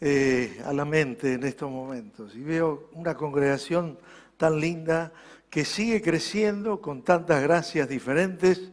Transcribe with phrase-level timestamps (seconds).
[0.00, 3.98] eh, a la mente en estos momentos y veo una congregación
[4.36, 5.12] tan linda
[5.48, 8.70] que sigue creciendo con tantas gracias diferentes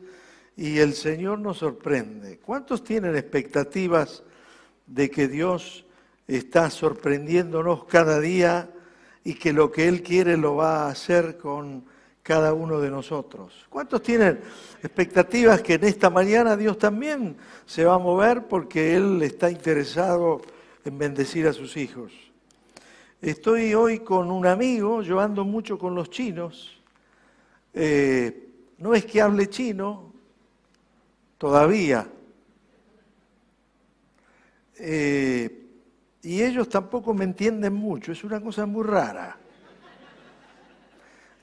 [0.55, 2.39] y el Señor nos sorprende.
[2.39, 4.23] ¿Cuántos tienen expectativas
[4.87, 5.85] de que Dios
[6.27, 8.71] está sorprendiéndonos cada día
[9.27, 11.83] y que lo que Él quiere lo va a hacer con
[12.23, 13.65] cada uno de nosotros?
[13.69, 14.39] ¿Cuántos tienen
[14.81, 20.41] expectativas que en esta mañana Dios también se va a mover porque Él está interesado
[20.85, 22.13] en bendecir a sus hijos?
[23.21, 26.81] Estoy hoy con un amigo, yo ando mucho con los chinos.
[27.73, 28.47] Eh,
[28.77, 30.13] no es que hable chino,
[31.37, 32.07] todavía.
[34.79, 35.66] Eh,
[36.23, 39.37] y ellos tampoco me entienden mucho, es una cosa muy rara.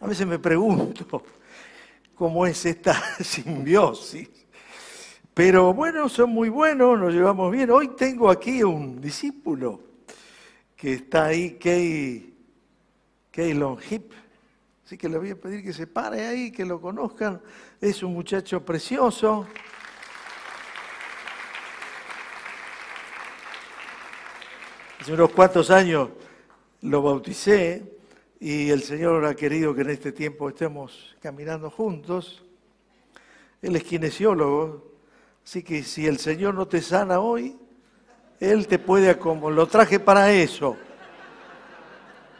[0.00, 1.22] A veces me pregunto
[2.14, 4.28] cómo es esta simbiosis.
[5.32, 7.70] Pero bueno, son muy buenos, nos llevamos bien.
[7.70, 9.80] Hoy tengo aquí un discípulo
[10.76, 12.34] que está ahí, Kay,
[13.32, 14.12] Kay Longhip.
[14.84, 17.40] Así que le voy a pedir que se pare ahí, que lo conozcan.
[17.80, 19.46] Es un muchacho precioso.
[25.04, 26.08] Hace unos cuantos años
[26.80, 27.82] lo bauticé
[28.40, 32.42] y el Señor ha querido que en este tiempo estemos caminando juntos.
[33.60, 34.82] Él es kinesiólogo,
[35.44, 37.54] así que si el Señor no te sana hoy,
[38.40, 40.74] él te puede como lo traje para eso.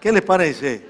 [0.00, 0.88] ¿Qué les parece?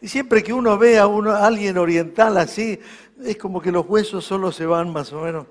[0.00, 2.80] Y siempre que uno ve a, uno, alguien oriental así,
[3.22, 5.48] es como que los huesos solo se van más o menos.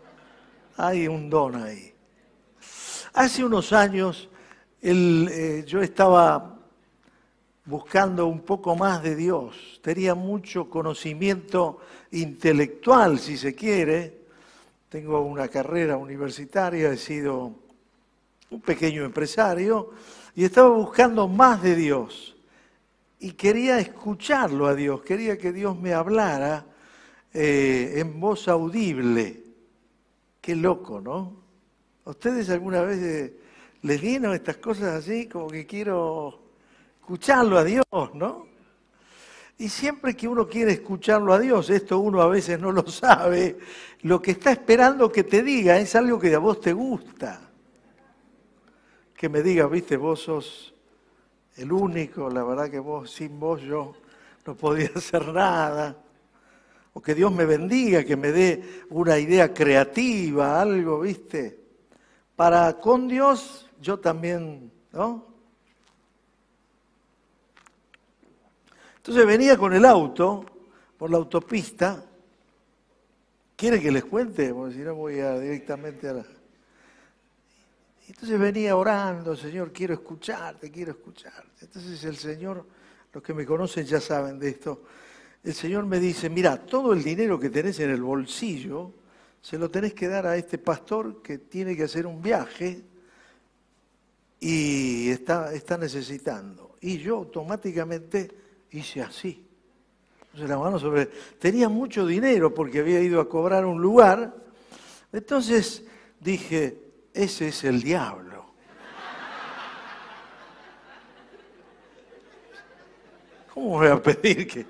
[0.78, 1.94] Hay un don ahí.
[3.14, 4.30] Hace unos años
[4.82, 6.60] eh, yo estaba
[7.66, 9.80] buscando un poco más de Dios.
[9.82, 11.80] Tenía mucho conocimiento
[12.12, 14.26] intelectual, si se quiere.
[14.90, 17.54] Tengo una carrera universitaria, he sido
[18.52, 19.92] un pequeño empresario,
[20.36, 22.36] y estaba buscando más de Dios.
[23.20, 26.66] Y quería escucharlo a Dios, quería que Dios me hablara
[27.34, 29.44] eh, en voz audible.
[30.40, 31.46] Qué loco, ¿no?
[32.06, 33.34] ustedes alguna vez eh,
[33.86, 35.28] les vino estas cosas así?
[35.28, 36.40] Como que quiero
[37.00, 38.48] escucharlo a Dios, ¿no?
[39.58, 43.58] Y siempre que uno quiere escucharlo a Dios, esto uno a veces no lo sabe,
[44.02, 47.46] lo que está esperando que te diga es algo que a vos te gusta
[49.16, 50.74] que me diga, viste, vos sos
[51.56, 53.94] el único, la verdad que vos, sin vos yo
[54.46, 55.98] no podía hacer nada.
[56.94, 61.60] O que Dios me bendiga, que me dé una idea creativa, algo, viste.
[62.36, 65.24] Para con Dios yo también, ¿no?
[68.98, 70.44] Entonces venía con el auto
[70.98, 72.04] por la autopista.
[73.56, 74.52] ¿Quiere que les cuente?
[74.56, 76.26] Porque si no voy a directamente a la...
[78.08, 81.66] Entonces venía orando, Señor, quiero escucharte, quiero escucharte.
[81.66, 82.66] Entonces el Señor,
[83.14, 84.82] los que me conocen ya saben de esto,
[85.44, 88.94] el Señor me dice, mira, todo el dinero que tenés en el bolsillo,
[89.42, 92.95] se lo tenés que dar a este pastor que tiene que hacer un viaje
[94.40, 96.76] y está, está necesitando.
[96.82, 98.30] Y yo automáticamente
[98.72, 99.46] hice así.
[100.22, 101.06] Entonces la mano sobre...
[101.40, 104.36] Tenía mucho dinero porque había ido a cobrar un lugar.
[105.12, 105.84] Entonces
[106.20, 106.78] dije,
[107.14, 108.46] ese es el diablo.
[113.54, 114.66] ¿Cómo voy a pedir que.?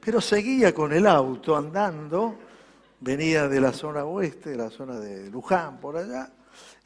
[0.00, 2.36] Pero seguía con el auto andando,
[3.00, 6.32] venía de la zona oeste, de la zona de Luján, por allá,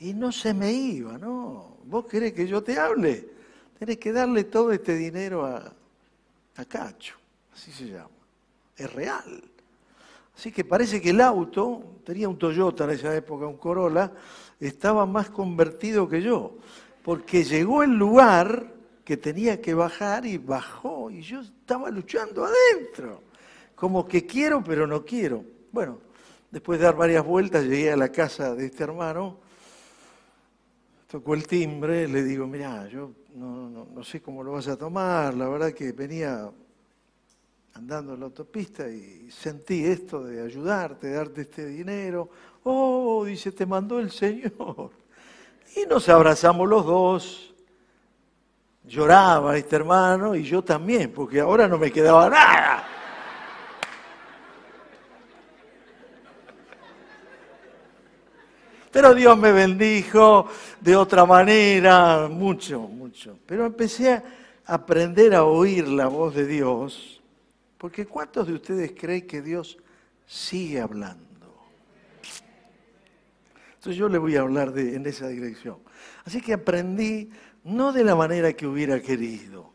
[0.04, 1.78] y no se me iba, ¿no?
[1.84, 3.26] ¿Vos querés que yo te hable?
[3.78, 5.72] Tenés que darle todo este dinero a,
[6.56, 7.16] a Cacho,
[7.54, 8.10] así se llama.
[8.76, 9.42] Es real.
[10.36, 14.12] Así que parece que el auto, tenía un Toyota en esa época, un Corolla,
[14.60, 16.58] estaba más convertido que yo,
[17.02, 18.74] porque llegó el lugar
[19.04, 23.22] que tenía que bajar y bajó, y yo estaba luchando adentro,
[23.74, 25.44] como que quiero pero no quiero.
[25.72, 25.98] Bueno,
[26.50, 29.43] después de dar varias vueltas llegué a la casa de este hermano,
[31.14, 34.76] tocó el timbre, le digo, mira, yo no, no, no sé cómo lo vas a
[34.76, 36.50] tomar, la verdad que venía
[37.72, 42.28] andando en la autopista y sentí esto de ayudarte, darte este dinero.
[42.64, 44.90] Oh, dice, te mandó el Señor.
[45.76, 47.54] Y nos abrazamos los dos.
[48.82, 52.88] Lloraba este hermano y yo también, porque ahora no me quedaba nada.
[58.94, 60.46] Pero Dios me bendijo
[60.80, 63.36] de otra manera, mucho, mucho.
[63.44, 64.22] Pero empecé a
[64.66, 67.20] aprender a oír la voz de Dios,
[67.76, 69.78] porque ¿cuántos de ustedes creen que Dios
[70.24, 71.24] sigue hablando?
[73.74, 75.78] Entonces yo le voy a hablar en esa dirección.
[76.24, 77.30] Así que aprendí
[77.64, 79.72] no de la manera que hubiera querido.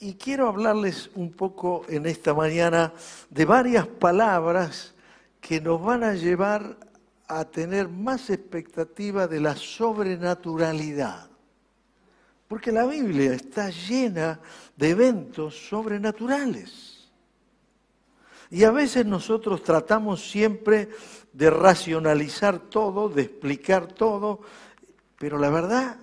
[0.00, 2.94] Y quiero hablarles un poco en esta mañana
[3.28, 4.94] de varias palabras
[5.42, 6.78] que nos van a llevar
[7.26, 11.30] a tener más expectativa de la sobrenaturalidad.
[12.48, 14.40] Porque la Biblia está llena
[14.76, 17.10] de eventos sobrenaturales.
[18.50, 20.90] Y a veces nosotros tratamos siempre
[21.32, 24.40] de racionalizar todo, de explicar todo,
[25.18, 25.96] pero la verdad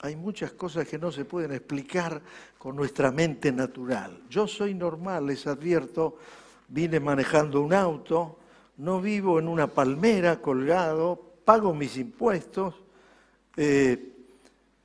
[0.00, 2.20] hay muchas cosas que no se pueden explicar
[2.58, 4.22] con nuestra mente natural.
[4.28, 6.18] Yo soy normal, les advierto,
[6.68, 8.38] vine manejando un auto,
[8.76, 12.74] no vivo en una palmera colgado, pago mis impuestos,
[13.56, 14.12] eh,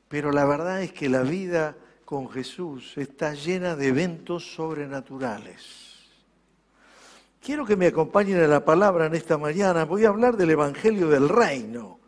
[0.07, 1.75] pero la verdad es que la vida
[2.06, 5.89] con Jesús está llena de eventos sobrenaturales.
[7.41, 9.86] Quiero que me acompañen a la palabra en esta mañana.
[9.86, 11.99] Voy a hablar del Evangelio del Reino.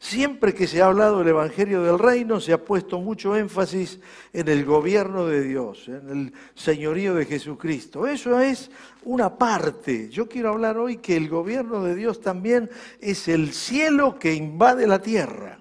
[0.00, 3.98] Siempre que se ha hablado del Evangelio del Reino se ha puesto mucho énfasis
[4.32, 8.06] en el gobierno de Dios, en el señorío de Jesucristo.
[8.06, 8.70] Eso es
[9.02, 10.08] una parte.
[10.08, 14.86] Yo quiero hablar hoy que el gobierno de Dios también es el cielo que invade
[14.86, 15.58] la tierra.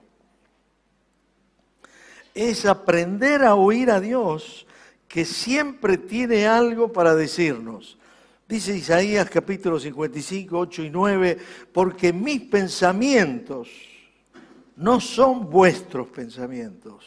[2.36, 4.68] Es aprender a oír a Dios
[5.08, 7.98] que siempre tiene algo para decirnos.
[8.48, 11.38] Dice Isaías capítulo 55, 8 y 9,
[11.74, 13.97] porque mis pensamientos
[14.78, 17.04] no son vuestros pensamientos,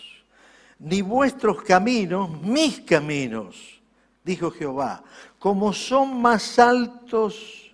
[0.80, 3.80] ni vuestros caminos, mis caminos,
[4.24, 5.04] dijo Jehová.
[5.38, 7.72] Como son más altos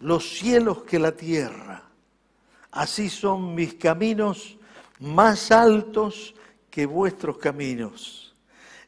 [0.00, 1.84] los cielos que la tierra,
[2.72, 4.58] así son mis caminos
[4.98, 6.34] más altos
[6.68, 8.34] que vuestros caminos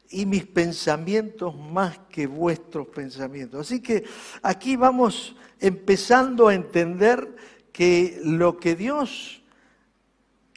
[0.09, 3.61] y mis pensamientos más que vuestros pensamientos.
[3.61, 4.03] Así que
[4.41, 7.33] aquí vamos empezando a entender
[7.71, 9.40] que lo que Dios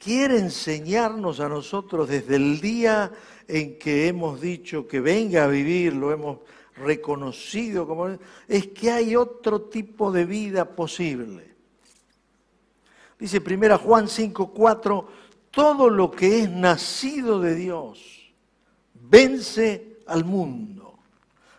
[0.05, 3.11] quiere enseñarnos a nosotros desde el día
[3.47, 6.37] en que hemos dicho que venga a vivir, lo hemos
[6.75, 8.09] reconocido como
[8.47, 11.55] es que hay otro tipo de vida posible.
[13.17, 15.07] Dice 1 Juan 5:4,
[15.49, 18.31] todo lo que es nacido de Dios
[18.93, 20.99] vence al mundo.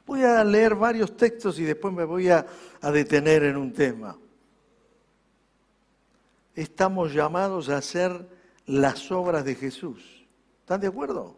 [0.06, 2.46] Voy a leer varios textos y después me voy a,
[2.80, 4.16] a detener en un tema.
[6.54, 8.35] Estamos llamados a hacer
[8.66, 10.26] las obras de Jesús.
[10.60, 11.36] ¿Están de acuerdo?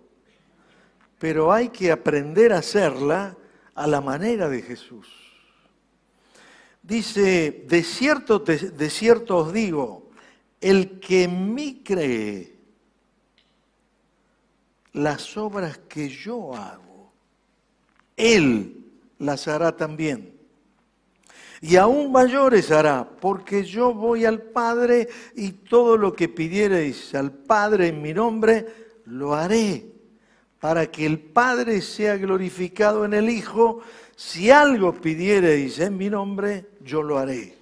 [1.18, 3.36] Pero hay que aprender a hacerla
[3.74, 5.08] a la manera de Jesús.
[6.82, 10.10] Dice, de cierto, de cierto os digo,
[10.60, 12.56] el que en mí cree,
[14.94, 17.12] las obras que yo hago,
[18.16, 18.86] Él
[19.18, 20.37] las hará también
[21.60, 27.32] y aún mayores hará, porque yo voy al Padre y todo lo que pidiereis al
[27.32, 28.66] Padre en mi nombre,
[29.06, 29.86] lo haré,
[30.60, 33.80] para que el Padre sea glorificado en el Hijo.
[34.14, 37.56] Si algo pidiereis en mi nombre, yo lo haré.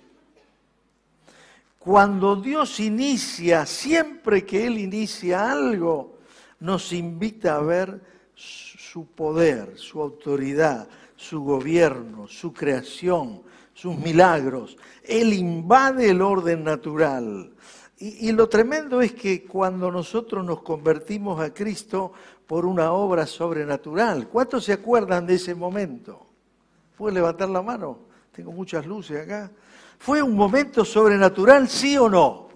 [1.78, 6.18] Cuando Dios inicia, siempre que Él inicia algo,
[6.60, 8.00] nos invita a ver
[8.34, 13.42] su poder, su autoridad, su gobierno, su creación,
[13.76, 14.78] sus milagros.
[15.04, 17.52] Él invade el orden natural.
[17.98, 22.12] Y, lo tremendo es que cuando nosotros nos convertimos a Cristo
[22.46, 26.26] por una obra sobrenatural, ¿cuántos se acuerdan de ese momento?
[26.96, 27.98] ¿Puede levantar la mano?
[28.32, 29.50] Tengo muchas luces acá.
[29.98, 32.48] ¿Fue un momento sobrenatural, sí o no?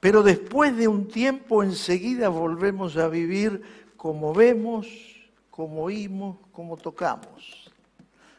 [0.00, 3.62] Pero después de un tiempo enseguida volvemos a vivir
[3.96, 4.86] como vemos,
[5.50, 7.65] como oímos, como tocamos.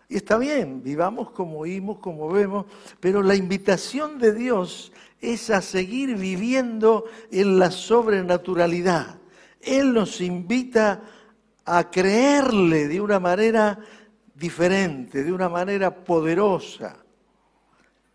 [0.10, 2.66] Y está bien, vivamos como oímos, como vemos,
[3.00, 9.20] pero la invitación de Dios es a seguir viviendo en la sobrenaturalidad.
[9.60, 11.02] Él nos invita
[11.66, 13.80] a creerle de una manera
[14.34, 17.04] diferente, de una manera poderosa.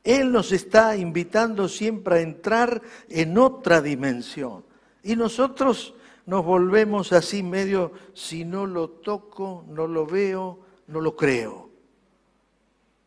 [0.03, 4.65] Él nos está invitando siempre a entrar en otra dimensión.
[5.03, 5.95] Y nosotros
[6.25, 11.62] nos volvemos así medio, si no lo toco, no lo veo, no lo creo.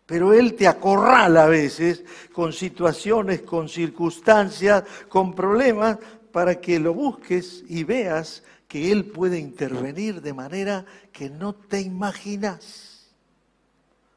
[0.06, 5.98] Pero Él te acorrala a veces con situaciones, con circunstancias, con problemas,
[6.32, 11.80] para que lo busques y veas que Él puede intervenir de manera que no te
[11.80, 13.14] imaginas.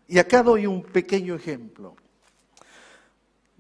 [0.09, 1.95] Y acá doy un pequeño ejemplo.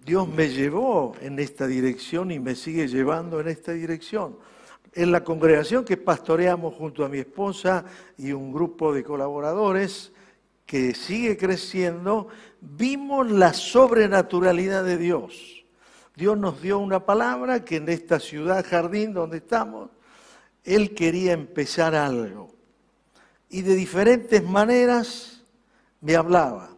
[0.04, 4.36] Dios me llevó en esta dirección y me sigue llevando en esta dirección.
[4.94, 7.84] En la congregación que pastoreamos junto a mi esposa
[8.16, 10.12] y un grupo de colaboradores
[10.68, 12.28] que sigue creciendo,
[12.60, 15.64] vimos la sobrenaturalidad de Dios.
[16.14, 19.88] Dios nos dio una palabra que en esta ciudad jardín donde estamos,
[20.64, 22.50] Él quería empezar algo.
[23.48, 25.42] Y de diferentes maneras
[26.02, 26.68] me hablaba.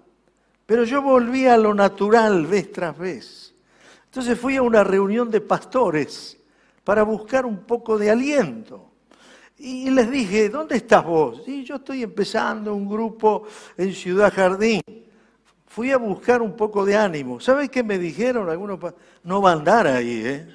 [0.66, 3.56] Pero yo volví a lo natural vez tras vez.
[4.04, 6.38] Entonces fui a una reunión de pastores
[6.84, 8.89] para buscar un poco de aliento.
[9.62, 11.42] Y les dije, ¿dónde estás vos?
[11.46, 13.42] Y yo estoy empezando un grupo
[13.76, 14.80] en Ciudad Jardín.
[15.66, 17.40] Fui a buscar un poco de ánimo.
[17.40, 18.78] ¿Sabes qué me dijeron algunos?
[19.22, 20.48] No va a andar ahí, ¿eh?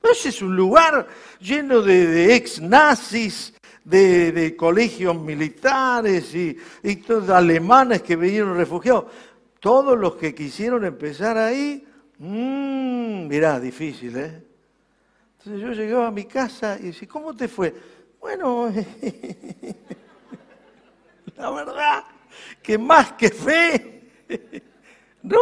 [0.00, 1.08] Ese es un lugar
[1.40, 6.56] lleno de, ex nazis, de, colegios militares y,
[7.04, 9.06] todos alemanes que vinieron refugiados.
[9.58, 11.84] Todos los que quisieron empezar ahí,
[12.18, 14.49] mmm, mirá, difícil, ¿eh?
[15.40, 17.74] Entonces yo llegaba a mi casa y decía, ¿cómo te fue?
[18.20, 18.70] Bueno,
[21.36, 22.04] la verdad,
[22.62, 24.10] que más que fe,
[25.22, 25.40] no,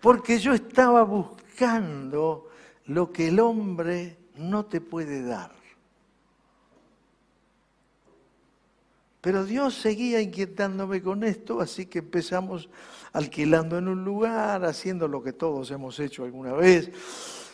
[0.00, 2.48] porque yo estaba buscando
[2.86, 5.52] lo que el hombre no te puede dar.
[9.20, 12.70] Pero Dios seguía inquietándome con esto, así que empezamos
[13.12, 16.90] alquilando en un lugar, haciendo lo que todos hemos hecho alguna vez.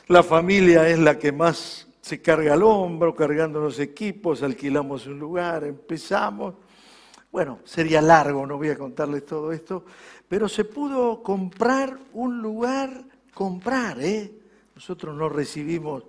[0.08, 5.18] La familia es la que más se carga al hombro, cargando los equipos, alquilamos un
[5.18, 6.54] lugar, empezamos.
[7.30, 9.84] Bueno, sería largo, no voy a contarles todo esto,
[10.26, 14.32] pero se pudo comprar un lugar, comprar, ¿eh?
[14.74, 16.04] Nosotros no recibimos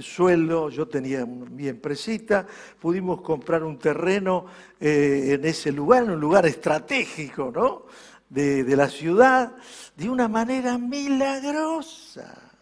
[0.00, 2.44] sueldo, yo tenía mi empresita,
[2.80, 4.46] pudimos comprar un terreno
[4.80, 7.84] eh, en ese lugar, en un lugar estratégico, ¿no?
[8.28, 9.52] De la ciudad,
[9.96, 12.55] de una manera milagrosa.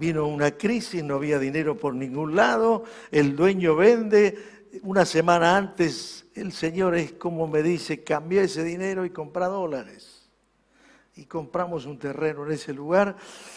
[0.00, 4.34] Vino una crisis, no había dinero por ningún lado, el dueño vende,
[4.82, 10.30] una semana antes el señor es como me dice, cambia ese dinero y compra dólares
[11.16, 13.14] y compramos un terreno en ese lugar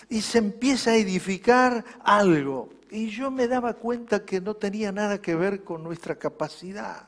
[0.10, 2.74] y se empieza a edificar algo.
[2.92, 7.08] Y yo me daba cuenta que no tenía nada que ver con nuestra capacidad.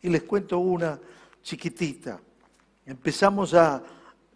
[0.00, 0.98] Y les cuento una
[1.42, 2.18] chiquitita.
[2.86, 3.82] Empezamos a,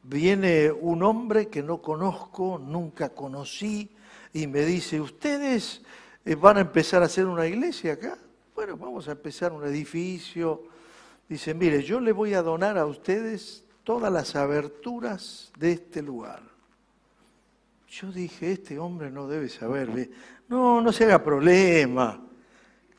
[0.03, 3.91] viene un hombre que no conozco, nunca conocí,
[4.33, 5.83] y me dice, ¿ustedes
[6.25, 8.19] eh, van a empezar a hacer una iglesia acá?
[8.55, 10.65] Bueno, vamos a empezar un edificio.
[11.29, 16.43] Dice, mire, yo le voy a donar a ustedes todas las aberturas de este lugar.
[17.89, 20.11] Yo dije, este hombre no debe saber.
[20.49, 22.21] No, no se haga problema.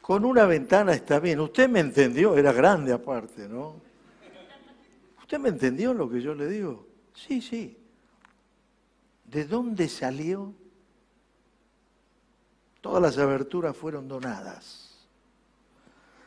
[0.02, 1.40] Con una ventana está bien.
[1.40, 3.80] Usted me entendió, era grande aparte, ¿no?
[5.22, 6.88] ¿Usted me entendió lo que yo le digo?
[7.14, 7.78] Sí, sí.
[9.26, 10.54] ¿De dónde salió?
[12.82, 15.08] Todas las aberturas fueron donadas.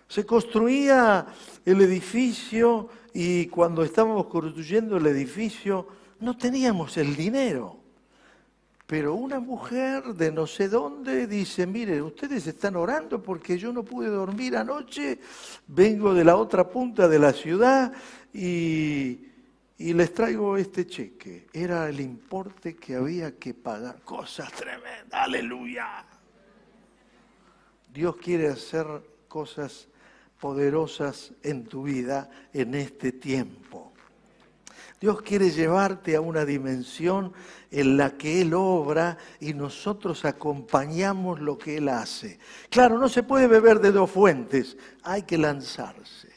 [0.06, 1.26] Se construía
[1.64, 5.88] el edificio y cuando estábamos construyendo el edificio
[6.20, 7.80] no teníamos el dinero.
[8.87, 13.82] Pero una mujer de no sé dónde dice, mire, ustedes están orando porque yo no
[13.82, 15.18] pude dormir anoche,
[15.66, 17.92] vengo de la otra punta de la ciudad
[18.32, 19.20] y,
[19.78, 21.46] y les traigo este cheque.
[21.52, 24.02] Era el importe que había que pagar.
[24.02, 26.04] Cosas tremendas, aleluya.
[27.94, 28.86] Dios quiere hacer
[29.28, 29.86] cosas
[30.40, 33.92] poderosas en tu vida en este tiempo.
[35.00, 37.32] Dios quiere llevarte a una dimensión
[37.70, 42.40] en la que Él obra y nosotros acompañamos lo que Él hace.
[42.68, 46.32] Claro, no se puede beber de dos fuentes, hay que lanzarse.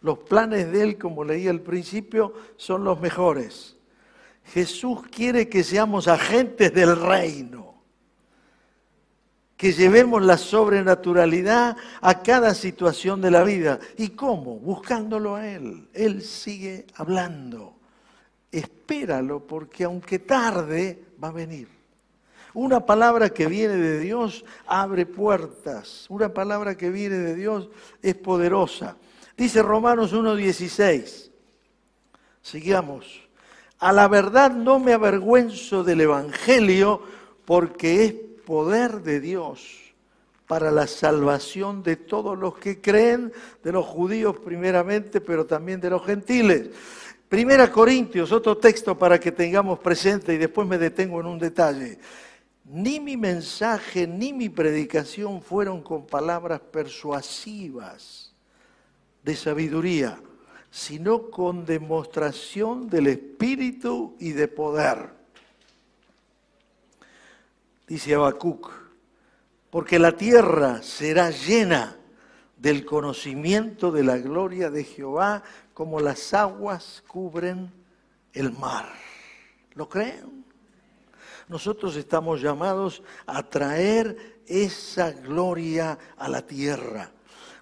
[0.00, 3.76] Los planes de Él, como leí al principio, son los mejores.
[4.46, 7.71] Jesús quiere que seamos agentes del reino
[9.62, 13.78] que llevemos la sobrenaturalidad a cada situación de la vida.
[13.96, 14.56] ¿Y cómo?
[14.56, 15.86] Buscándolo a Él.
[15.94, 17.76] Él sigue hablando.
[18.50, 21.68] Espéralo porque aunque tarde, va a venir.
[22.54, 26.06] Una palabra que viene de Dios abre puertas.
[26.08, 27.68] Una palabra que viene de Dios
[28.02, 28.96] es poderosa.
[29.36, 31.30] Dice Romanos 1.16.
[32.42, 33.28] Sigamos.
[33.78, 37.00] A la verdad no me avergüenzo del Evangelio
[37.44, 38.14] porque es
[38.44, 39.94] poder de Dios
[40.46, 43.32] para la salvación de todos los que creen,
[43.62, 46.68] de los judíos primeramente, pero también de los gentiles.
[47.28, 51.98] Primera Corintios, otro texto para que tengamos presente y después me detengo en un detalle.
[52.66, 58.34] Ni mi mensaje ni mi predicación fueron con palabras persuasivas
[59.24, 60.18] de sabiduría,
[60.70, 65.21] sino con demostración del Espíritu y de poder.
[67.92, 68.70] Dice Habacuc,
[69.68, 71.98] porque la tierra será llena
[72.56, 75.42] del conocimiento de la gloria de Jehová
[75.74, 77.70] como las aguas cubren
[78.32, 78.86] el mar.
[79.74, 80.42] ¿Lo creen?
[81.48, 87.12] Nosotros estamos llamados a traer esa gloria a la tierra.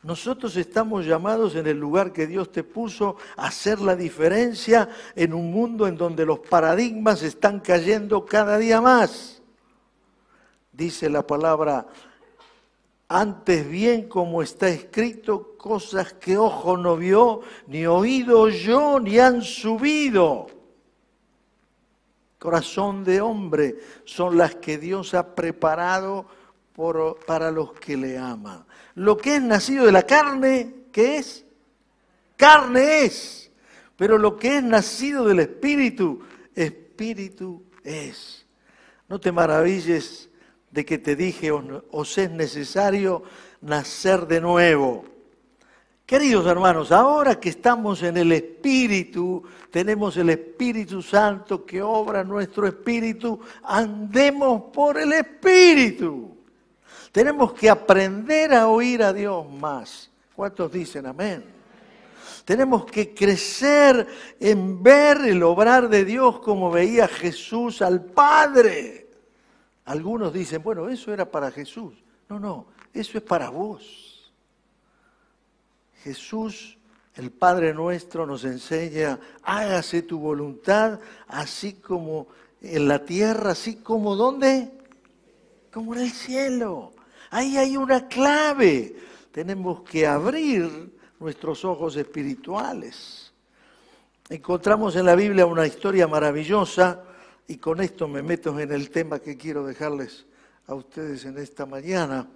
[0.04, 5.34] Nosotros estamos llamados en el lugar que Dios te puso a hacer la diferencia en
[5.34, 9.39] un mundo en donde los paradigmas están cayendo cada día más.
[10.72, 11.86] Dice la palabra,
[13.08, 19.42] antes bien como está escrito, cosas que ojo no vio, ni oído yo, ni han
[19.42, 20.46] subido.
[22.38, 26.26] Corazón de hombre son las que Dios ha preparado
[27.26, 28.64] para los que le aman.
[28.94, 31.44] Lo que es nacido de la carne, ¿qué es?
[32.36, 33.50] Carne es.
[33.96, 36.22] Pero lo que es nacido del Espíritu,
[36.54, 38.46] Espíritu es.
[39.08, 40.29] No te maravilles
[40.70, 43.22] de que te dije, os es necesario
[43.60, 45.04] nacer de nuevo.
[46.06, 52.66] Queridos hermanos, ahora que estamos en el Espíritu, tenemos el Espíritu Santo que obra nuestro
[52.66, 56.36] Espíritu, andemos por el Espíritu.
[57.12, 60.10] Tenemos que aprender a oír a Dios más.
[60.34, 61.44] ¿Cuántos dicen amén?
[62.44, 64.06] Tenemos que crecer
[64.40, 68.99] en ver el obrar de Dios como veía Jesús al Padre.
[69.90, 71.94] Algunos dicen, bueno, eso era para Jesús.
[72.28, 74.32] No, no, eso es para vos.
[76.04, 76.78] Jesús,
[77.16, 82.28] el Padre nuestro, nos enseña, hágase tu voluntad, así como
[82.62, 84.70] en la tierra, así como ¿dónde?
[85.72, 86.92] Como en el cielo.
[87.28, 88.94] Ahí hay una clave.
[89.32, 93.32] Tenemos que abrir nuestros ojos espirituales.
[94.28, 97.02] Encontramos en la Biblia una historia maravillosa
[97.50, 100.24] y con esto me meto en el tema que quiero dejarles
[100.68, 102.28] a ustedes en esta mañana,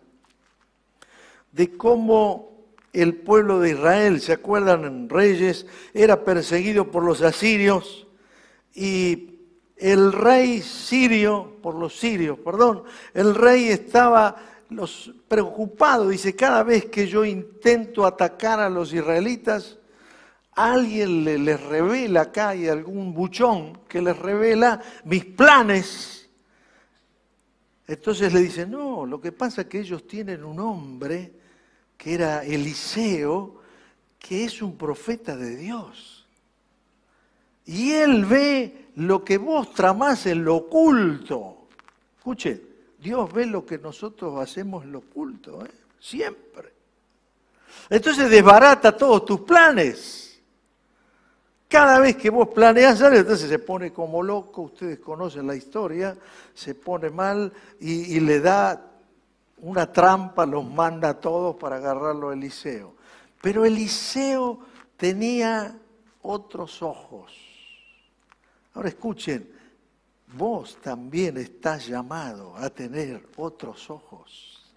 [1.53, 5.09] de cómo el pueblo de Israel, ¿se acuerdan?
[5.09, 8.09] Reyes, era perseguido por los asirios
[8.75, 9.37] y
[9.77, 12.83] el rey sirio, por los sirios, perdón,
[13.15, 14.35] el rey estaba
[14.69, 19.79] los, preocupado, dice, cada vez que yo intento atacar a los israelitas,
[20.55, 26.29] alguien les revela acá, hay algún buchón que les revela mis planes.
[27.87, 31.33] Entonces le dice, no, lo que pasa es que ellos tienen un hombre,
[31.97, 33.61] que era Eliseo,
[34.19, 36.27] que es un profeta de Dios.
[37.67, 41.69] Y él ve lo que vos tramás en lo oculto.
[42.17, 42.63] Escuchen,
[42.99, 45.71] Dios ve lo que nosotros hacemos en lo oculto, ¿eh?
[46.01, 46.73] siempre.
[47.91, 50.24] Entonces desbarata todos tus planes.
[51.69, 56.17] Cada vez que vos planeas algo, entonces se pone como loco, ustedes conocen la historia,
[56.55, 58.93] se pone mal y, y le da
[59.59, 62.95] una trampa, los manda a todos para agarrarlo a Eliseo.
[63.41, 64.61] Pero Eliseo
[64.97, 65.77] tenía
[66.23, 67.33] otros ojos.
[68.75, 69.51] Ahora escuchen,
[70.37, 74.75] vos también estás llamado a tener otros ojos,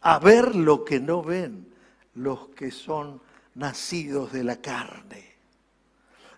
[0.00, 1.72] a ver lo que no ven
[2.14, 3.20] los que son
[3.54, 5.33] nacidos de la carne.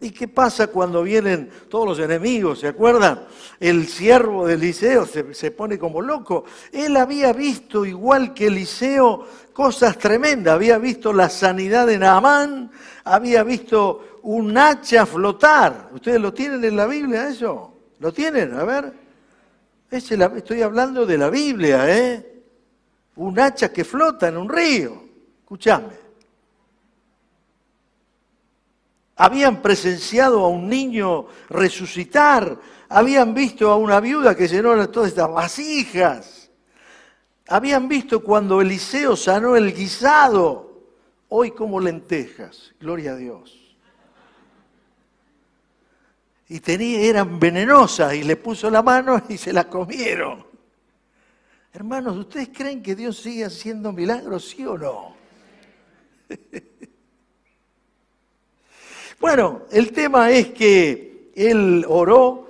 [0.00, 2.61] ¿Y qué pasa cuando vienen todos los enemigos?
[2.61, 3.26] ¿Se acuerdan?
[3.59, 6.44] El siervo de Eliseo se, pone como loco.
[6.70, 10.54] Él había visto, igual que Eliseo, cosas tremendas.
[10.54, 12.70] Había visto la sanidad de Naamán,
[13.04, 15.90] había visto un hacha flotar.
[15.94, 17.72] ¿Ustedes lo tienen en la Biblia eso?
[17.98, 18.52] ¿Lo tienen?
[18.54, 18.92] A ver.
[19.90, 22.42] estoy hablando de la Biblia, ¿eh?
[23.16, 25.04] Un hacha que flota en un río.
[25.40, 26.06] Escuchame.
[29.16, 35.31] Habían presenciado a un niño resucitar, habían visto a una viuda que llenó todas estas
[35.33, 36.50] vasijas,
[37.48, 40.66] habían visto cuando Eliseo sanó el guisado,
[41.29, 43.62] hoy como lentejas, gloria a Dios.
[46.48, 46.61] Y
[47.09, 50.46] eran venenosas y le puso la mano y se la comieron.
[51.72, 55.16] Hermanos, ¿ustedes creen que Dios sigue haciendo milagros, sí o no?
[59.20, 62.46] Bueno, el tema es que él oró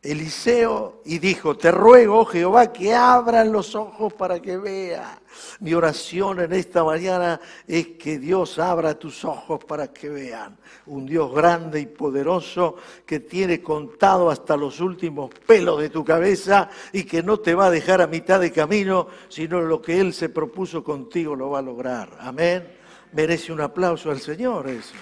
[0.00, 5.20] Eliseo y dijo, te ruego, Jehová, que abran los ojos para que vea.
[5.60, 10.56] Mi oración en esta mañana es que Dios abra tus ojos para que vean.
[10.86, 16.70] Un Dios grande y poderoso que tiene contado hasta los últimos pelos de tu cabeza
[16.92, 20.14] y que no te va a dejar a mitad de camino, sino lo que Él
[20.14, 22.08] se propuso contigo lo va a lograr.
[22.20, 22.66] Amén.
[23.12, 24.94] Merece un aplauso al Señor eso.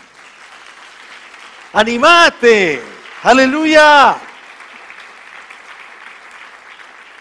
[1.76, 2.80] Animate.
[3.22, 4.16] Aleluya.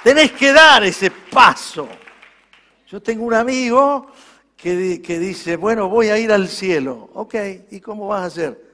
[0.01, 1.89] Tenés que dar ese paso.
[2.87, 4.07] Yo tengo un amigo
[4.55, 7.09] que, dice, bueno, voy a ir al cielo.
[7.15, 7.35] Ok,
[7.69, 8.65] ¿y cómo vas a hacer?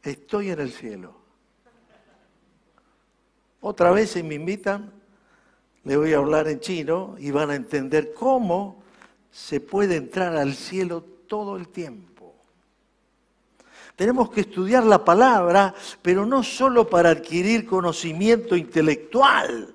[0.00, 1.12] Estoy en el cielo.
[3.62, 4.92] Otra vez si me invitan,
[5.82, 8.80] le voy a hablar en chino y van a entender cómo
[9.32, 12.09] se puede entrar al cielo todo el tiempo.
[14.00, 19.74] Tenemos que estudiar la palabra, pero no solo para adquirir conocimiento intelectual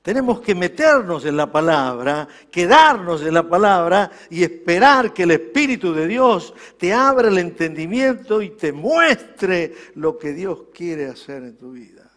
[0.00, 5.92] tenemos que meternos en la palabra, quedarnos en la palabra y esperar que el Espíritu
[5.92, 11.56] de Dios te abra el entendimiento y te muestre lo que Dios quiere hacer en
[11.56, 12.10] tu vida.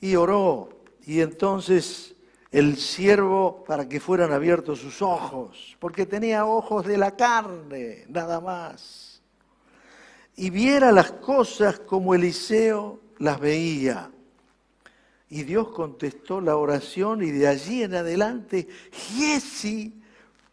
[0.00, 2.14] Y oró, y entonces
[2.50, 8.40] el siervo para que fueran abiertos sus ojos, porque tenía ojos de la carne, nada
[8.40, 9.22] más.
[10.36, 14.10] Y viera las cosas como Eliseo las veía.
[15.28, 20.02] Y Dios contestó la oración y de allí en adelante Giesi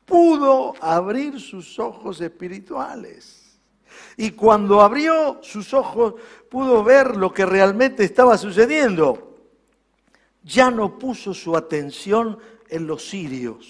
[0.06, 3.60] pudo abrir sus ojos espirituales.
[4.18, 6.16] Y cuando abrió sus ojos
[6.50, 9.27] pudo ver lo que realmente estaba sucediendo.
[10.48, 13.68] Ya no puso su atención en los sirios,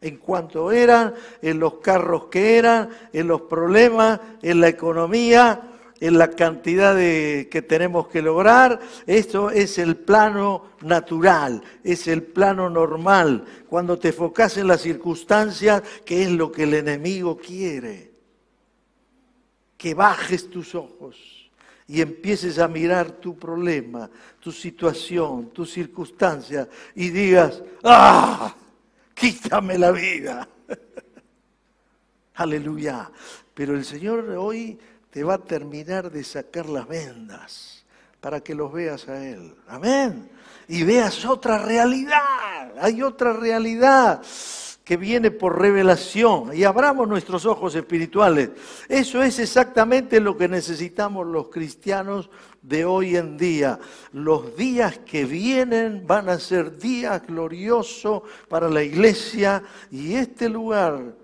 [0.00, 6.16] en cuanto eran, en los carros que eran, en los problemas, en la economía, en
[6.16, 8.78] la cantidad de, que tenemos que lograr.
[9.08, 13.44] Esto es el plano natural, es el plano normal.
[13.68, 18.12] Cuando te enfocas en las circunstancias, que es lo que el enemigo quiere.
[19.76, 21.33] Que bajes tus ojos
[21.86, 24.08] y empieces a mirar tu problema,
[24.40, 28.54] tu situación, tu circunstancia y digas, ¡ah!
[29.14, 30.48] Quítame la vida.
[32.34, 33.10] Aleluya.
[33.54, 34.78] Pero el Señor hoy
[35.10, 37.84] te va a terminar de sacar las vendas
[38.20, 39.54] para que los veas a Él.
[39.68, 40.30] Amén.
[40.66, 42.72] Y veas otra realidad.
[42.80, 44.22] Hay otra realidad
[44.84, 48.50] que viene por revelación y abramos nuestros ojos espirituales.
[48.88, 52.28] Eso es exactamente lo que necesitamos los cristianos
[52.60, 53.80] de hoy en día.
[54.12, 61.23] Los días que vienen van a ser días gloriosos para la iglesia y este lugar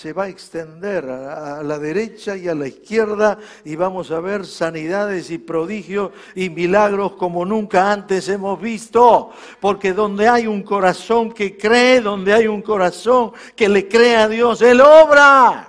[0.00, 4.46] se va a extender a, la derecha y a la izquierda y vamos a ver
[4.46, 9.30] sanidades y prodigios y milagros como nunca antes hemos visto.
[9.60, 14.28] Porque donde hay un corazón que cree, donde hay un corazón que le cree a
[14.28, 15.68] Dios, Él obra.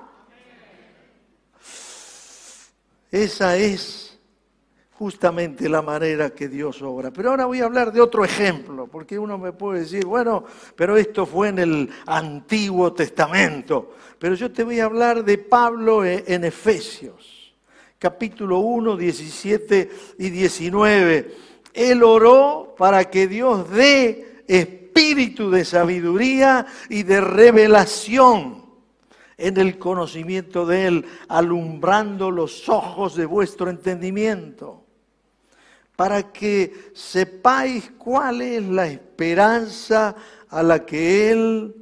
[3.09, 4.08] Esa es
[4.99, 7.09] justamente la manera que Dios obra.
[7.09, 10.43] Pero ahora voy a hablar de otro ejemplo, porque uno me puede decir, bueno,
[10.75, 13.95] pero esto fue en el Antiguo Testamento.
[14.19, 17.55] Pero yo te voy a hablar de Pablo e, en Efesios,
[17.97, 21.35] capítulo 1, 17 y 19.
[21.73, 28.65] Él oró para que Dios dé espíritu de sabiduría y de revelación
[29.37, 34.78] en el conocimiento de Él, alumbrando los ojos de vuestro entendimiento
[35.99, 40.15] para que sepáis cuál es la esperanza
[40.47, 41.75] a la que Él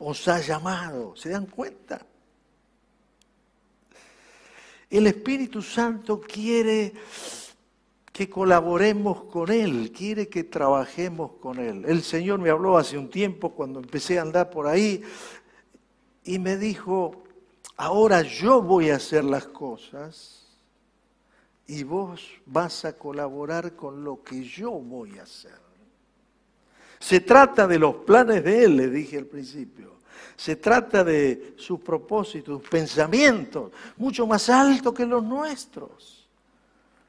[0.00, 1.14] os ha llamado.
[1.14, 2.04] ¿Se dan cuenta?
[4.90, 6.92] El Espíritu Santo quiere
[8.12, 11.84] que colaboremos con Él, quiere que trabajemos con Él.
[11.86, 15.04] El Señor me habló hace un tiempo cuando empecé a andar por ahí
[16.24, 17.22] y me dijo,
[17.76, 20.41] ahora yo voy a hacer las cosas
[21.66, 25.60] y vos vas a colaborar con lo que yo voy a hacer.
[26.98, 29.92] Se trata de los planes de Él, le dije al principio.
[30.36, 36.28] Se trata de sus propósitos, pensamientos, mucho más altos que los nuestros.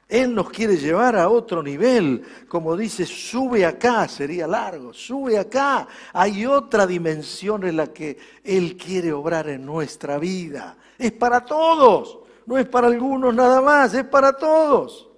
[0.08, 5.88] Él nos quiere llevar a otro nivel, como dice, sube acá, sería largo, sube acá.
[6.12, 10.76] Hay otra dimensión en la que Él quiere obrar en nuestra vida.
[10.98, 15.08] Es para todos no es para algunos nada más, es para todos.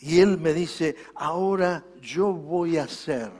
[0.00, 3.30] Y él me dice, ahora yo voy a hacer.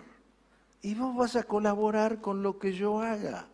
[0.81, 3.49] Y vos vas a colaborar con lo que yo haga.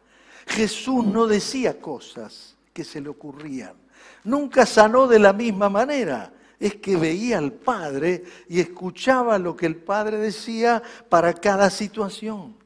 [0.47, 3.75] Jesús no decía cosas que se le ocurrían.
[4.25, 6.33] Nunca sanó de la misma manera.
[6.61, 12.58] Es que veía al Padre y escuchaba lo que el Padre decía para cada situación.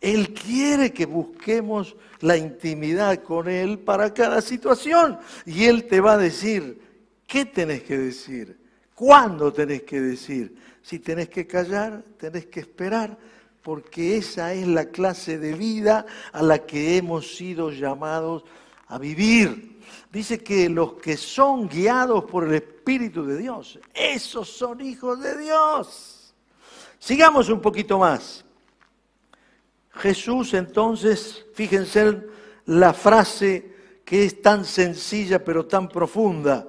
[0.00, 5.18] Él quiere que busquemos la intimidad con Él para cada situación.
[5.44, 6.80] Y Él te va a decir,
[7.26, 8.58] ¿qué tenés que decir?
[8.94, 10.56] ¿Cuándo tenés que decir?
[10.82, 13.16] Si tenés que callar, tenés que esperar,
[13.62, 18.44] porque esa es la clase de vida a la que hemos sido llamados
[18.86, 19.78] a vivir.
[20.10, 25.38] Dice que los que son guiados por el Espíritu de Dios, esos son hijos de
[25.38, 26.34] Dios.
[26.98, 28.44] Sigamos un poquito más.
[29.92, 32.20] Jesús entonces, fíjense
[32.66, 33.70] la frase
[34.04, 36.66] que es tan sencilla pero tan profunda.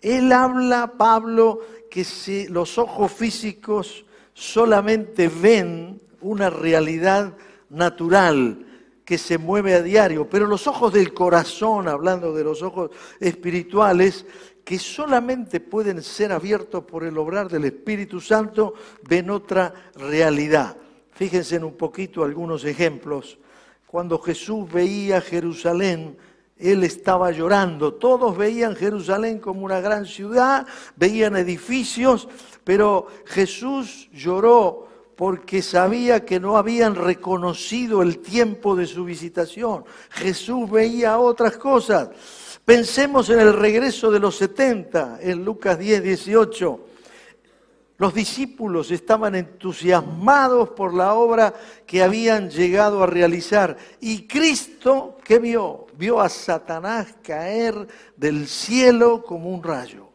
[0.00, 7.34] Él habla, Pablo, que si los ojos físicos solamente ven una realidad
[7.70, 8.66] natural
[9.04, 12.90] que se mueve a diario, pero los ojos del corazón, hablando de los ojos
[13.20, 14.26] espirituales,
[14.64, 20.76] que solamente pueden ser abiertos por el obrar del Espíritu Santo, ven otra realidad.
[21.14, 23.38] Fíjense en un poquito algunos ejemplos.
[23.86, 26.16] Cuando Jesús veía Jerusalén,
[26.58, 27.94] él estaba llorando.
[27.94, 32.28] Todos veían Jerusalén como una gran ciudad, veían edificios,
[32.64, 39.84] pero Jesús lloró porque sabía que no habían reconocido el tiempo de su visitación.
[40.10, 42.10] Jesús veía otras cosas.
[42.64, 46.80] Pensemos en el regreso de los 70, en Lucas 10, 18.
[47.96, 51.54] Los discípulos estaban entusiasmados por la obra
[51.86, 53.76] que habían llegado a realizar.
[54.00, 55.86] Y Cristo, ¿qué vio?
[55.96, 60.08] Vio a Satanás caer del cielo como un rayo.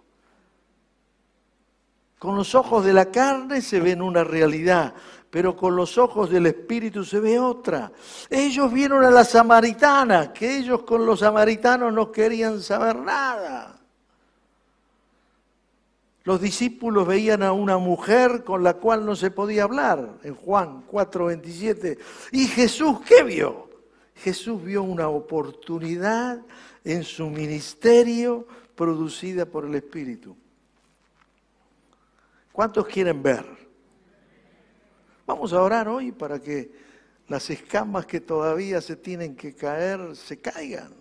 [2.17, 4.93] Con los ojos de la carne se ven una realidad,
[5.29, 7.93] pero con los ojos del Espíritu se ve otra.
[8.29, 13.78] Ellos vieron a la samaritana, que ellos con los samaritanos no querían saber nada.
[16.29, 20.85] Los discípulos veían a una mujer con la cual no se podía hablar, en Juan
[20.85, 21.97] 4:27.
[22.31, 23.67] ¿Y Jesús qué vio?
[24.13, 26.39] Jesús vio una oportunidad
[26.83, 30.37] en su ministerio producida por el Espíritu.
[32.51, 33.43] ¿Cuántos quieren ver?
[35.25, 36.71] Vamos a orar hoy para que
[37.27, 40.93] las escamas que todavía se tienen que caer se caigan.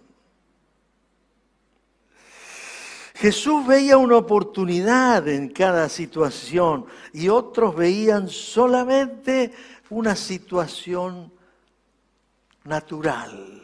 [3.18, 9.50] Jesús veía una oportunidad en cada situación y otros veían solamente
[9.90, 11.32] una situación
[12.62, 13.60] natural.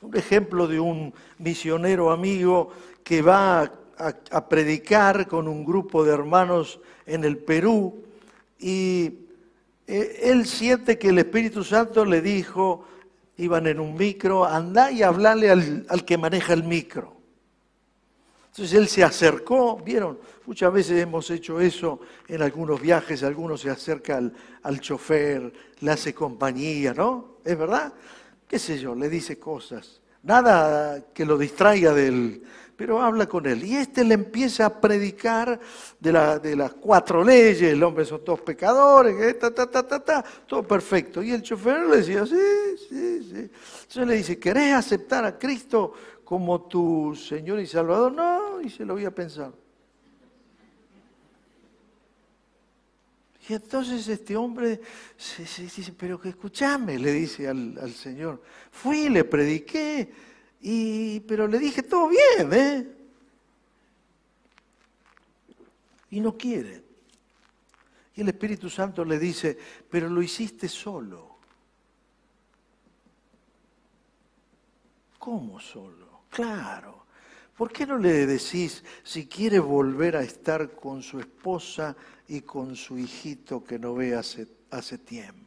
[0.00, 2.70] Un ejemplo de un misionero amigo
[3.04, 8.02] que va a, predicar con un grupo de hermanos en el Perú
[8.58, 9.12] y
[9.86, 12.82] eh, él siente que el Espíritu Santo le dijo,
[13.36, 17.15] iban en un micro, anda y hablarle al que maneja el micro.
[18.56, 23.68] Entonces él se acercó, vieron, muchas veces hemos hecho eso en algunos viajes, algunos se
[23.68, 24.18] acerca
[24.62, 27.36] al, chofer, le hace compañía, ¿no?
[27.44, 27.92] ¿Es verdad?
[28.48, 28.94] ¿Qué sé yo?
[28.94, 30.00] Le dice cosas.
[30.22, 32.42] Nada que lo distraiga del,
[32.76, 33.62] pero habla con él.
[33.62, 35.60] Y este le empieza a predicar
[36.00, 40.62] de, de las cuatro leyes, el hombre son todos pecadores, ta, ta, ta, ta, todo
[40.62, 41.22] perfecto.
[41.22, 42.36] Y el chofer le decía, sí,
[42.88, 43.50] sí, sí.
[43.82, 45.92] Entonces le dice, ¿querés aceptar a Cristo
[46.24, 48.12] como tu Señor y Salvador?
[48.12, 49.52] No, y se lo voy a pensar.
[53.48, 54.80] Y entonces este hombre
[55.58, 58.42] dice, pero que escúchame, le dice al, al, Señor.
[58.72, 60.12] Fui, le prediqué,
[60.60, 62.92] y, pero le dije todo bien, ¿eh?
[66.10, 66.82] Y no quiere.
[68.16, 69.56] Y el Espíritu Santo le dice,
[69.88, 71.36] pero lo hiciste solo.
[75.18, 76.22] ¿Cómo solo?
[76.30, 77.05] Claro.
[77.56, 81.96] ¿Por qué no le decís si quiere volver a estar con su esposa
[82.28, 85.46] y con su hijito que no ve hace, hace tiempo?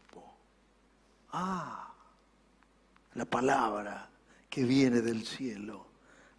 [1.31, 1.93] Ah,
[3.13, 4.09] la palabra
[4.49, 5.85] que viene del cielo,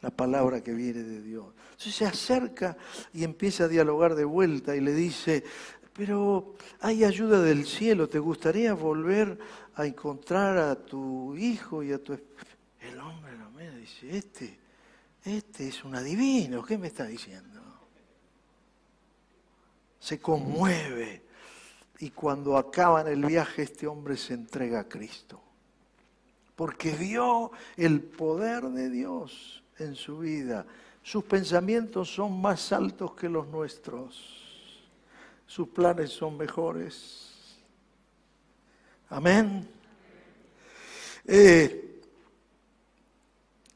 [0.03, 1.47] la palabra que viene de Dios.
[1.71, 2.77] Entonces se acerca
[3.13, 5.45] y empieza a dialogar de vuelta y le dice,
[5.93, 9.39] pero hay ayuda del cielo, ¿te gustaría volver
[9.77, 12.57] a encontrar a tu hijo y a tu esposa?
[12.81, 14.59] El hombre lo mira y dice, este,
[15.25, 17.61] este es un adivino, ¿qué me está diciendo?
[19.99, 21.23] Se conmueve
[21.99, 25.41] y cuando acaban el viaje este hombre se entrega a Cristo.
[26.57, 30.67] Porque vio el poder de Dios en su vida.
[31.03, 34.41] Sus pensamientos son más altos que los nuestros.
[35.47, 37.59] Sus planes son mejores.
[39.09, 39.69] Amén.
[41.27, 41.90] Eh,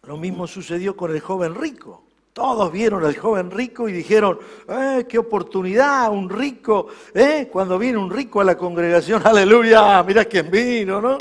[0.07, 2.05] Lo mismo sucedió con el joven rico.
[2.33, 4.38] Todos vieron al joven rico y dijeron,
[4.69, 10.25] eh, qué oportunidad, un rico, eh, cuando viene un rico a la congregación, aleluya, mira
[10.25, 11.17] quién vino, ¿no?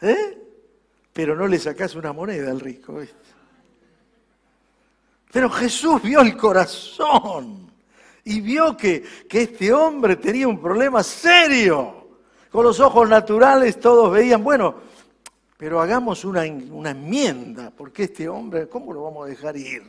[0.00, 0.38] ¿Eh?
[1.12, 2.98] Pero no le sacás una moneda al rico.
[5.30, 7.70] Pero Jesús vio el corazón
[8.24, 12.08] y vio que, que este hombre tenía un problema serio.
[12.50, 14.76] Con los ojos naturales todos veían, bueno,
[15.64, 19.82] pero hagamos una, una, enmienda, porque este hombre, ¿cómo lo vamos a dejar ir?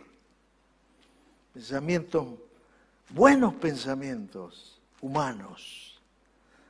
[1.54, 2.26] Pensamientos,
[3.10, 6.02] buenos pensamientos humanos,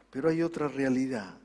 [0.10, 1.36] pero hay otra realidad,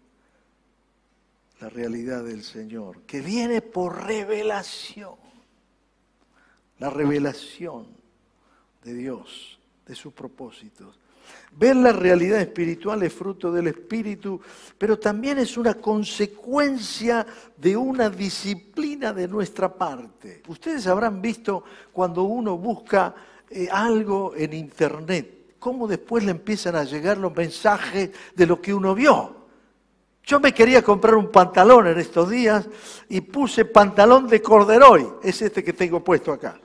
[1.61, 5.17] la realidad del Señor, que viene por revelación,
[6.79, 7.89] la revelación
[8.83, 10.99] de Dios, de sus propósitos.
[11.53, 14.41] Ver la realidad espiritual es fruto del Espíritu,
[14.79, 20.43] pero también es una consecuencia de una disciplina de nuestra parte.
[20.47, 23.15] Ustedes habrán visto cuando uno busca
[23.51, 28.73] eh, algo en Internet, cómo después le empiezan a llegar los mensajes de lo que
[28.73, 29.37] uno vio.
[30.23, 32.69] Yo me quería comprar un pantalón en estos días
[33.09, 36.61] y puse pantalón de corderoy, es este que tengo puesto acá.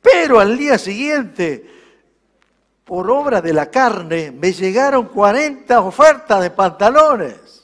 [0.00, 1.83] Pero al día siguiente
[2.84, 7.62] por obra de la carne, me llegaron 40 ofertas de pantalones.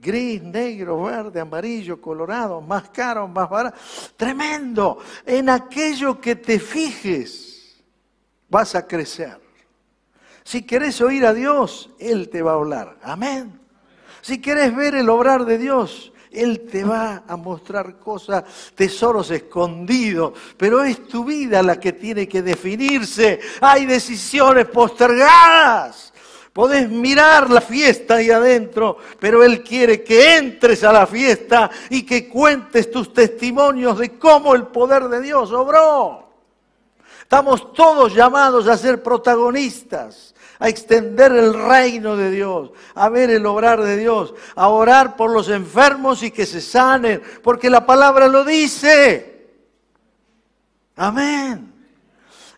[0.00, 3.76] Gris, negro, verde, amarillo, colorado, más caro, más barato.
[4.16, 4.98] Tremendo.
[5.26, 7.82] En aquello que te fijes,
[8.48, 9.40] vas a crecer.
[10.44, 12.96] Si querés oír a Dios, Él te va a hablar.
[13.02, 13.60] Amén.
[14.22, 20.32] Si querés ver el obrar de Dios, él te va a mostrar cosas, tesoros escondidos,
[20.56, 23.40] pero es tu vida la que tiene que definirse.
[23.60, 26.12] Hay decisiones postergadas.
[26.52, 32.04] Podés mirar la fiesta ahí adentro, pero Él quiere que entres a la fiesta y
[32.04, 36.28] que cuentes tus testimonios de cómo el poder de Dios obró.
[37.22, 43.46] Estamos todos llamados a ser protagonistas a extender el reino de Dios, a ver el
[43.46, 48.28] obrar de Dios, a orar por los enfermos y que se sanen, porque la palabra
[48.28, 49.46] lo dice.
[50.96, 51.72] Amén.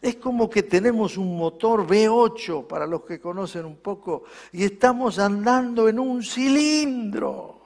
[0.00, 5.18] Es como que tenemos un motor V8, para los que conocen un poco, y estamos
[5.18, 7.60] andando en un cilindro.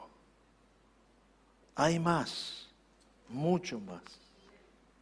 [1.77, 2.69] Hay más,
[3.29, 4.03] mucho más.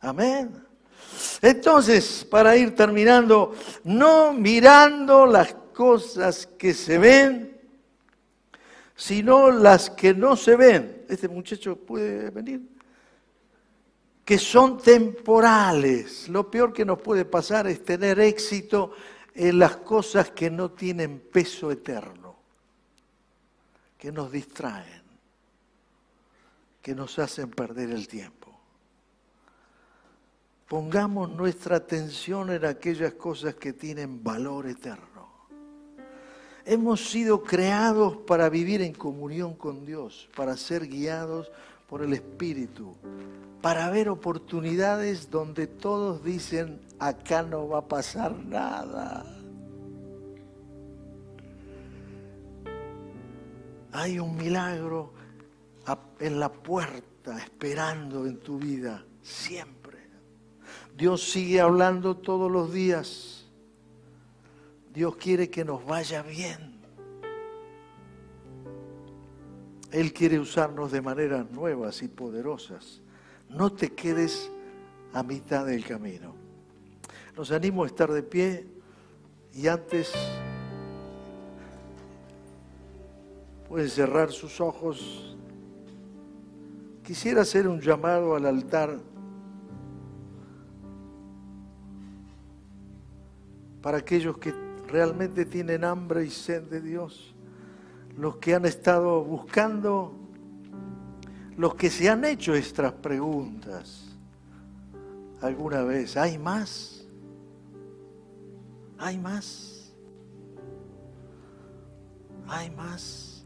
[0.01, 0.72] Amén.
[1.41, 7.61] Entonces, para ir terminando, no mirando las cosas que se ven,
[8.95, 11.05] sino las que no se ven.
[11.09, 12.61] Este muchacho puede venir.
[14.25, 16.29] Que son temporales.
[16.29, 18.93] Lo peor que nos puede pasar es tener éxito
[19.35, 22.37] en las cosas que no tienen peso eterno,
[23.99, 25.03] que nos distraen,
[26.81, 28.52] que nos hacen perder el tiempo.
[30.73, 35.29] Pongamos nuestra atención en aquellas cosas que tienen valor eterno.
[36.65, 41.53] Hemos sido creados para vivir en comunión con Dios, para ser guiados
[41.87, 42.97] por el Espíritu,
[43.61, 49.27] para ver oportunidades donde todos dicen, acá no va a pasar nada.
[53.93, 55.13] Hay un milagro
[56.19, 59.82] en la puerta esperando en tu vida siempre.
[61.03, 63.45] Dios sigue hablando todos los días.
[64.95, 66.81] Dios quiere que nos vaya bien.
[69.91, 73.01] Él quiere usarnos de maneras nuevas y poderosas.
[73.49, 74.49] No te quedes
[75.13, 76.37] a mitad del camino.
[77.37, 78.69] Nos animo a estar de pie
[79.53, 80.13] y antes
[83.69, 85.37] pueden cerrar sus ojos.
[87.03, 89.01] Quisiera hacer un llamado al altar
[93.83, 94.55] para aquellos que
[94.87, 97.35] realmente tienen hambre y sed de Dios,
[98.17, 100.15] los que han estado buscando,
[101.57, 104.17] los que se han hecho estas preguntas
[105.41, 106.17] alguna vez.
[106.17, 107.05] ¿Hay más?
[108.99, 109.93] ¿Hay más?
[112.47, 113.45] ¿Hay más?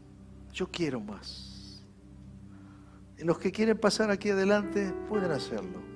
[0.53, 1.83] Yo quiero más.
[3.17, 5.86] Y los que quieren pasar aquí adelante pueden hacerlo.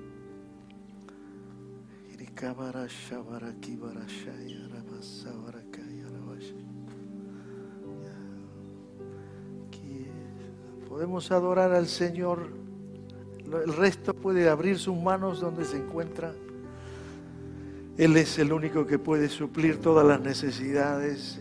[10.87, 12.49] Podemos adorar al Señor.
[13.63, 16.33] El resto puede abrir sus manos donde se encuentra.
[17.97, 21.39] Él es el único que puede suplir todas las necesidades.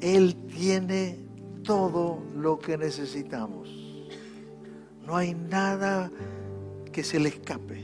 [0.00, 1.24] Él tiene
[1.62, 3.68] todo lo que necesitamos.
[5.06, 6.10] No hay nada
[6.92, 7.83] que se le escape.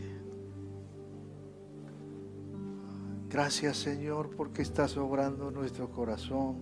[3.31, 6.57] Gracias Señor porque estás obrando nuestro corazón.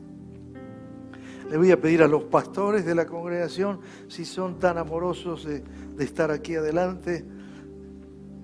[1.51, 5.61] Le voy a pedir a los pastores de la congregación, si son tan amorosos de,
[5.61, 7.25] de estar aquí adelante.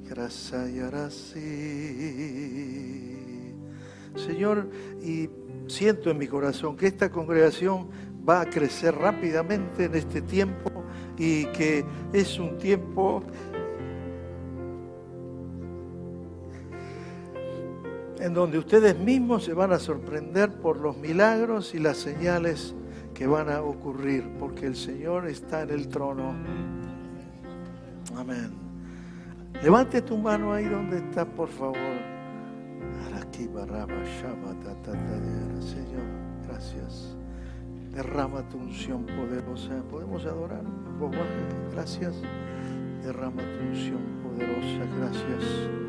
[0.09, 1.35] Gracias.
[4.17, 4.71] Señor,
[5.03, 5.29] y
[5.67, 7.91] siento en mi corazón que esta congregación
[8.27, 10.71] va a crecer rápidamente en este tiempo
[11.19, 13.23] y que es un tiempo
[18.25, 22.75] en donde ustedes mismos se van a sorprender por los milagros y las señales
[23.13, 26.35] que van a ocurrir, porque el Señor está en el trono.
[28.17, 28.51] Amén.
[29.63, 31.77] Levante tu mano ahí donde está, por favor.
[35.61, 36.07] Señor,
[36.49, 37.15] gracias.
[37.93, 39.83] Derrama tu unción poderosa.
[39.91, 40.63] ¿Podemos adorar?
[41.73, 42.15] Gracias.
[43.03, 44.81] Derrama tu unción poderosa.
[44.99, 45.84] Gracias.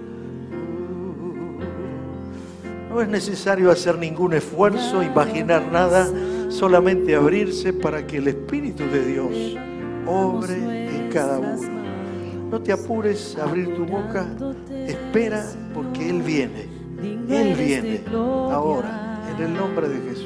[2.95, 6.07] No es necesario hacer ningún esfuerzo, imaginar nada,
[6.47, 9.57] solamente abrirse para que el Espíritu de Dios
[10.07, 11.83] obre en cada uno.
[12.49, 14.25] No te apures a abrir tu boca,
[14.87, 16.69] espera porque Él viene.
[17.29, 20.24] Él viene ahora, en el nombre de Jesús.